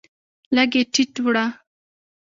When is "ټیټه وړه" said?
0.93-1.45